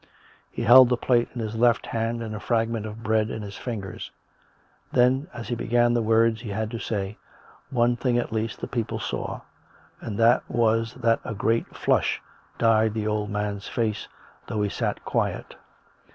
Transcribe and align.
He 0.49 0.63
held 0.63 0.89
the 0.89 0.97
plate 0.97 1.29
in 1.35 1.41
his 1.41 1.53
left 1.55 1.85
hand 1.85 2.23
and 2.23 2.33
a 2.33 2.39
fragment 2.39 2.87
of 2.87 3.03
bread 3.03 3.29
in 3.29 3.43
his 3.43 3.55
fingers. 3.55 4.09
Then, 4.91 5.27
as 5.31 5.49
he 5.49 5.53
began 5.53 5.93
the 5.93 6.01
words 6.01 6.41
he 6.41 6.49
had 6.49 6.71
to 6.71 6.79
say, 6.79 7.19
one 7.69 7.95
thing 7.95 8.17
at 8.17 8.33
least 8.33 8.61
the 8.61 8.67
people 8.67 8.97
saw, 8.99 9.41
and 10.01 10.17
that 10.17 10.41
was 10.49 10.95
that 10.95 11.19
a 11.23 11.35
great 11.35 11.67
flush 11.75 12.19
dyed 12.57 12.95
the 12.95 13.05
old 13.05 13.29
man's 13.29 13.67
face, 13.67 14.07
though 14.47 14.63
he 14.63 14.69
sat 14.69 15.05
quiet. 15.05 15.55